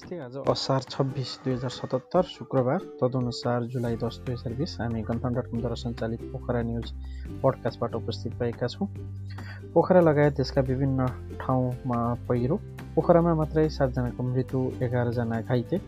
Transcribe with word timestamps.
नमस्ते 0.00 0.18
आज 0.18 0.36
असार 0.48 0.82
छब्बिस 0.90 1.30
दुई 1.44 1.52
हजार 1.52 1.70
सतहत्तर 1.70 2.22
शुक्रबार 2.24 2.80
तदनुसार 3.00 3.64
जुलाई 3.72 3.96
दस 4.02 4.16
दुई 4.26 4.34
हजार 4.34 4.52
बिस 4.56 4.76
हामी 4.80 5.00
गन्थन 5.04 5.34
डट 5.34 5.46
कमद्वारा 5.46 5.74
सञ्चालित 5.76 6.20
पोखरा 6.32 6.60
न्युज 6.62 6.92
पडकास्टबाट 7.42 7.94
उपस्थित 7.94 8.32
भएका 8.40 8.66
छौँ। 8.66 8.86
पोखरा 9.74 10.00
लगायत 10.00 10.36
देशका 10.36 10.60
विभिन्न 10.68 11.06
ठाउँमा 11.40 11.98
पहिरो 12.28 12.56
पोखरामा 12.94 13.34
मात्रै 13.40 13.68
सातजनाको 13.68 14.22
मृत्यु 14.22 14.60
एघारजना 14.82 15.40
घाइते। 15.40 15.80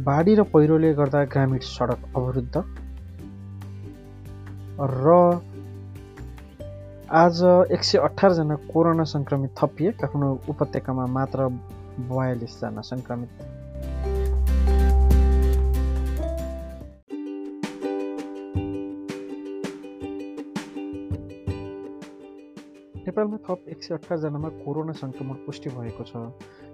बाढी 0.00 0.34
र 0.34 0.42
पहिरोले 0.54 0.94
गर्दा 0.94 1.24
ग्रामीण 1.36 1.58
सडक 1.68 2.08
अवरुद्ध। 2.16 2.64
र 5.02 5.20
आज 7.12 7.44
एक 7.76 7.84
सय 7.84 7.98
अठारजना 8.00 8.56
कोरोना 8.72 9.04
सङ्क्रमित 9.12 9.54
थपिए 9.58 9.92
काठमाडौँ 10.00 10.38
उपत्यकामा 10.48 11.06
मात्र 11.18 11.52
बयालिसजना 12.00 12.82
सङ्क्रमित 12.82 13.42
नेपालमा 23.06 23.38
थप 23.46 23.64
एक 23.68 23.82
सय 23.82 23.94
अठारजनामा 23.94 24.48
कोरोना 24.58 24.92
सङ्क्रमण 24.98 25.36
पुष्टि 25.46 25.70
भएको 25.76 26.04
छ 26.10 26.20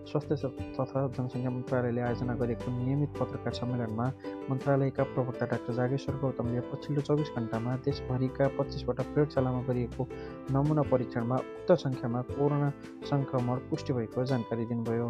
स्वास्थ्य 0.09 0.49
तथा 0.77 1.01
जनसङ्ख्या 1.17 1.51
मन्त्रालयले 1.51 2.01
आयोजना 2.09 2.35
गरेको 2.43 2.69
नियमित 2.77 3.11
पत्रकार 3.21 3.53
सम्मेलनमा 3.61 4.07
मन्त्रालयका 4.51 5.03
प्रवक्ता 5.15 5.47
डाक्टर 5.53 5.73
जागेश्वर 5.81 6.15
गौतमले 6.23 6.61
पछिल्लो 6.71 7.03
चौबिस 7.09 7.31
घन्टामा 7.39 7.77
देशभरिका 7.87 8.49
पच्चिसवटा 8.59 9.03
प्रयोगशालामा 9.13 9.61
गरिएको 9.69 10.09
नमुना 10.57 10.83
परीक्षणमा 10.93 11.37
उक्त 11.49 11.73
सङ्ख्यामा 11.85 12.21
कोरोना 12.31 12.71
सङ्क्रमण 13.11 13.57
पुष्टि 13.69 13.93
भएको 13.99 14.25
जानकारी 14.33 14.65
दिनुभयो। 14.73 15.09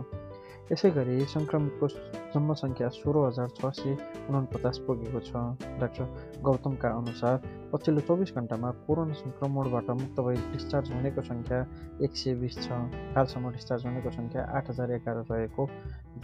यसै 0.71 0.89
गरी 0.97 1.15
सङ्क्रमितको 1.33 1.87
जम्मा 2.33 2.55
सङ्ख्या 2.63 2.89
सोह्र 2.95 3.21
हजार 3.27 3.53
छ 3.59 3.69
सय 3.77 3.93
उनपचास 4.39 4.81
पुगेको 4.87 5.21
छ। 5.29 5.43
डाक्टर 5.83 6.07
गौतमका 6.49 6.89
अनुसार 7.01 7.37
पछिल्लो 7.73 8.03
चौबिस 8.09 8.33
घन्टामा 8.41 8.73
कोरोना 8.89 9.15
सङ्क्रमणबाट 9.21 9.89
मुक्त 10.01 10.25
भई 10.27 10.37
डिस्चार्ज 10.57 10.91
हुनेको 10.97 11.25
सङ्ख्या 11.29 11.61
एक 12.05 12.13
सय 12.23 12.35
बिस 12.43 12.59
छ। 12.65 12.81
हालसम्म 13.17 13.53
डिस्चार्ज 13.57 13.87
हुनेको 13.89 14.11
सङ्ख्या 14.19 14.45
आठ 14.59 14.69
हजार 14.71 14.93
एघार 14.99 15.23
रहेको 15.31 15.69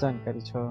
जानकारी 0.03 0.45
छ। 0.51 0.67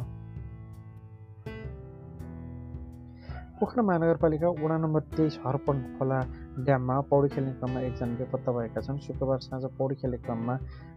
पोखरा 3.58 3.84
महानगरपालिका 3.88 4.50
वडा 4.62 4.78
नम्बर 4.86 5.02
तेइस 5.18 5.36
हर्पन 5.42 5.78
खोला 5.98 6.20
ड्याममा 6.68 6.96
पौडी 7.10 7.28
खेल्ने 7.34 7.52
क्रममा 7.60 7.80
एकजना 7.90 8.16
बेपत्ता 8.22 8.52
भएका 8.52 8.82
छन्। 8.86 8.98
शुक्रबार 9.08 9.40
साँझ 9.50 9.64
पौडी 9.78 9.96
खेल्ने 10.02 10.18
क्रममा 10.26 10.56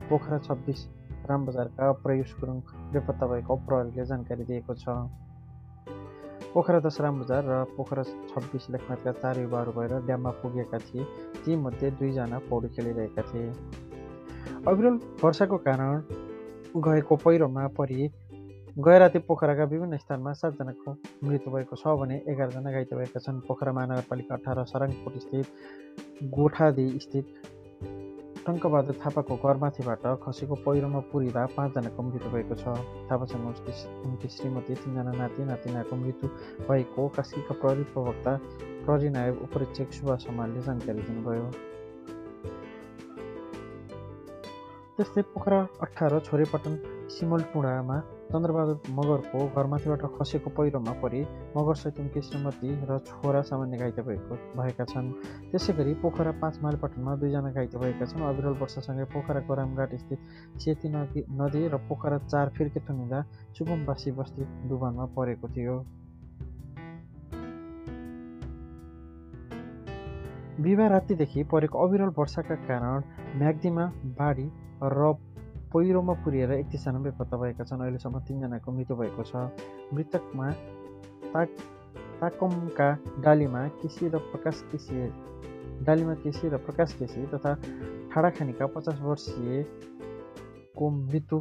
पोखरा 0.09 0.39
छब्बिस 0.47 0.81
रामबजारका 1.27 1.93
प्रयुष 2.03 2.35
गुरुङ 2.41 2.59
बेपत्ता 2.93 3.27
भएको 3.27 3.57
प्रहरीले 3.67 4.05
जानकारी 4.07 4.45
दिएको 4.45 4.75
छ। 4.75 4.97
पोखरा 6.55 6.79
दस 6.81 6.97
रामबजार 7.01 7.43
र 7.45 7.65
पोखरा 7.77 8.03
छब्बिस 8.03 8.71
लेखनाथका 8.71 9.13
चार 9.13 9.41
युवाहरू 9.41 9.73
भएर 9.73 9.93
ड्याममा 10.07 10.31
पुगेका 10.43 10.79
थिए। 10.85 11.05
तीमध्ये 11.45 11.91
दुईजना 11.99 12.39
पौडी 12.49 12.69
खेलिरहेका 12.77 13.23
थिए। 13.23 13.49
अविरल 14.69 14.95
वर्षाको 15.23 15.57
कारण 15.67 16.01
गएको 16.85 17.17
पहिरोमा 17.17 17.67
परि 17.77 18.09
गए 18.77 18.99
राति 18.99 19.19
पोखराका 19.29 19.65
विभिन्न 19.65 19.97
स्थानमा 19.97 20.33
सातजनाको 20.33 20.93
मृत्यु 21.25 21.53
भएको 21.53 21.77
छ 21.77 21.93
भने 22.01 22.17
एघारजना 22.29 22.71
घाइते 22.73 22.97
भएका 22.97 23.21
छन्। 23.21 23.41
पोखरा 23.49 23.73
महानगरपालिका 23.73 24.35
अठार 24.35 24.65
सराङकोट 24.65 25.17
स्थित 25.19 25.47
गोठादी 26.33 26.89
स्थित 26.99 27.25
टङ्कबहादुर 28.47 28.97
थापाको 29.03 29.37
घरमाथिबाट 29.43 30.05
खसेको 30.23 30.55
पहिरोमा 30.65 31.01
पुरिँदा 31.11 31.43
पाँचजनाको 31.57 32.03
मृत्यु 32.03 32.31
भएको 32.31 32.55
छ। 32.55 32.65
थापासँग 33.11 33.47
उसकी 33.51 33.73
उनकी 34.07 34.29
श्रीमती 34.31 34.75
तिनजना 34.83 35.13
नाति 35.19 35.45
नातिनाको 35.51 35.97
मृत्यु 36.03 36.29
भएको 36.69 37.09
कास्कीका 37.17 37.55
प्रहरी 37.61 37.85
प्रवक्ता 37.91 38.33
प्रहरी 38.87 39.09
नायब 39.19 39.35
उपरीक्षक 39.43 39.93
सुभाष 39.93 40.27
समालले 40.27 40.61
जानकारी 40.63 41.03
दिनुभयो। 41.09 41.47
त्यस्तै 44.97 45.23
पोखरा 45.35 45.59
अठार 45.83 46.19
छोरेपटन 46.27 46.75
सिमलटुँडामा 47.09 47.97
चन्द्रबहादुर 48.27 48.79
मगरको 48.91 49.41
घरमाथिबाट 49.55 50.03
खसेको 50.15 50.51
पहिरोमा 50.51 50.93
परि 51.03 51.21
मगरसहित 51.57 51.99
उनकी 52.01 52.21
श्रीमती 52.21 52.71
र 52.89 52.99
छोरा 53.07 53.43
सामान्य 53.47 53.79
घाइते 53.79 54.03
भएको 54.03 54.39
भएका 54.57 54.85
छन् 54.91 55.13
त्यसै 55.51 55.73
गरी 55.79 55.95
पोखरा 56.03 56.33
पाँच 56.43 56.59
माइलपटनमा 56.63 57.15
दुईजना 57.17 57.51
घाइते 57.53 57.79
भएका 57.79 58.07
छन् 58.07 58.27
अविरल 58.31 58.59
वर्षसँगै 58.59 59.05
पोखराको 59.13 59.55
रामघाट 59.55 59.95
स्थित 59.97 60.19
सेती 60.59 60.89
नदी 60.91 61.23
नदी 61.39 61.63
र 61.69 61.79
पोखरा 61.87 62.19
चार 62.27 62.51
फिर्के 62.59 62.81
थुनिँदा 62.89 63.23
सुगमवासी 63.55 64.11
बस्ती 64.19 64.49
डुबानमा 64.67 65.07
परेको 65.15 65.49
थियो 65.55 65.79
बिहिबार 70.59 70.91
रातिदेखि 70.91 71.43
परेको 71.47 71.87
अविरल 71.87 72.13
वर्षाका 72.19 72.55
कारण 72.67 73.09
म्याग्दीमा 73.39 73.87
बाढी 74.19 74.51
र 74.83 75.15
पहिरोमा 75.73 76.15
पुरिएर 76.25 76.53
एकतिसजना 76.53 76.99
बेपत्ता 77.01 77.37
भएका 77.37 77.65
छन् 77.65 77.83
अहिलेसम्म 77.83 78.21
तिनजनाको 78.25 78.73
मृत्यु 78.73 78.97
भएको 78.97 79.23
छ 79.25 79.47
मृतकमा 79.93 80.51
ताक 81.29 81.49
ताकमका 82.21 82.89
डालीमा 83.21 83.63
केसी 83.81 84.09
र 84.09 84.19
प्रकाश 84.29 84.63
केसी 84.71 84.97
डालीमा 85.85 86.15
केसी 86.23 86.49
र 86.49 86.57
प्रकाश 86.65 86.93
केसी 86.99 87.27
तथा 87.29 87.55
ठाडाखानीका 88.13 88.67
पचास 88.75 89.01
वर्षीयको 89.03 90.91
मृत्यु 91.03 91.41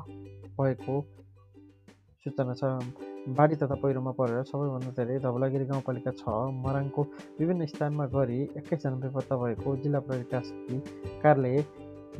भएको 0.57 0.96
सूचना 2.25 2.53
छ 2.56 2.74
बाढी 3.31 3.56
तथा 3.56 3.75
पहिरोमा 3.78 4.12
परेर 4.18 4.44
सबैभन्दा 4.46 4.92
धेरै 4.97 5.18
धवलागिरी 5.22 5.66
गाउँपालिका 5.68 6.12
छ 6.18 6.36
मराङको 6.59 7.03
विभिन्न 7.40 7.66
स्थानमा 7.68 8.06
गरी 8.12 8.42
एक्काइसजना 8.44 8.96
बेपत्ता 9.02 9.38
भएको 9.40 9.75
जिल्ला 9.80 10.00
प्रहरी 10.06 10.30
कास्की 10.30 10.80
कार्यालय 11.22 11.66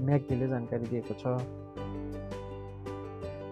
म्याग्दीले 0.02 0.48
जानकारी 0.50 0.86
दिएको 0.88 1.18
छ 1.20 1.38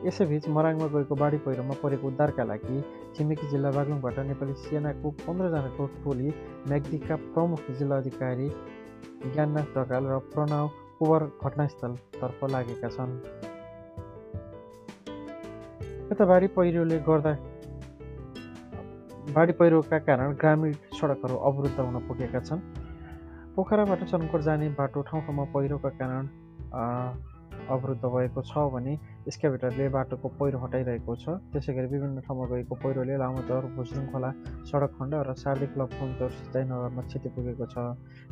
यसैबीच 0.06 0.47
मराङमा 0.50 0.88
गएको 0.94 1.16
बाढी 1.16 1.38
पहिरोमा 1.44 1.75
परेको 1.81 2.08
उद्धारका 2.08 2.44
लागि 2.44 2.78
छिमेकी 3.16 3.47
जिल्ला 3.52 3.69
बागलुङबाट 3.72 4.19
नेपाली 4.30 4.53
सेनाको 4.62 5.12
पन्ध्रजनाको 5.19 5.86
टोली 6.03 6.30
म्याग्दीका 6.68 7.16
प्रमुख 7.34 7.72
जिल्ला 7.80 7.97
अधिकारी 7.97 8.47
ज्ञाननाथ 8.50 9.68
ढकाल 9.78 10.03
र 10.08 10.19
प्रणव 10.34 10.68
कुवर 11.00 11.24
घटनास्थलतर्फ 11.44 12.44
लागेका 12.52 12.90
छन्। 12.90 13.18
यता 16.12 16.25
बाढी 16.25 16.47
पहिरोले 16.58 16.97
गर्दा 17.08 17.34
बाढी 19.34 19.53
पहिरोका 19.59 20.00
कारण 20.08 20.34
ग्रामीण 20.35 20.72
सडकहरू 21.00 21.35
अवरुद्ध 21.50 21.80
हुन 21.80 21.97
पुगेका 22.08 22.40
छन्। 22.40 22.62
पोखराबाट 23.56 24.03
चनकोट 24.03 24.41
जाने 24.41 24.70
बाटो 24.78 25.02
ठाउँ 25.02 25.22
ठाउँमा 25.25 25.46
पहिरोका 25.53 25.90
कारण 26.00 26.24
अवरुद्ध 27.69 28.03
भएको 28.06 28.41
छ 28.44 28.53
भने 28.74 28.94
एक्सकाभेटरले 29.28 29.85
बाटोको 29.96 30.28
पहिरो 30.40 30.57
हटाइरहेको 30.63 31.13
छ। 31.16 31.25
त्यसै 31.51 31.74
गरी 31.74 31.88
विभिन्न 31.94 32.19
ठाउँमा 32.28 32.46
गएको 32.51 32.75
पहिरोले 32.84 33.16
लामोदर 33.24 33.63
भुजरुङ 33.75 34.06
खोला 34.12 34.29
सडक 34.68 34.91
खण्ड 34.97 35.13
र 35.28 35.34
सार्दी 35.44 35.68
क्लब 35.73 35.90
सिँचाइ 35.94 36.63
नगरमा 36.72 37.02
क्षति 37.07 37.29
पुगेको 37.35 37.66
छ। 37.73 37.75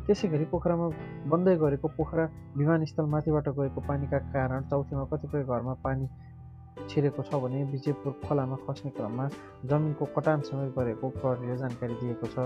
त्यसै 0.06 0.26
गरी 0.34 0.44
पोखरामा 0.52 0.86
बन्दै 1.32 1.54
गरेको 1.64 1.88
पोखरा 1.96 2.24
विमानस्थल 2.56 3.06
माथिबाट 3.14 3.48
गएको 3.58 3.80
पानीका 3.88 4.18
कारण 4.34 4.60
चौथीमा 4.70 5.04
कतिपय 5.12 5.42
घरमा 5.44 5.74
पानी 5.84 6.06
छिरेको 6.88 7.22
छ 7.22 7.30
भने 7.42 7.58
विजयपुर 7.72 8.12
खोलामा 8.24 8.56
खस्ने 8.64 8.90
क्रममा 8.96 9.24
जमिनको 9.70 10.04
कटान 10.16 10.38
समेत 10.48 10.70
गरेको 10.78 11.06
प्रहरीले 11.20 11.56
जानकारी 11.62 11.94
दिएको 12.00 12.26
छ। 12.34 12.36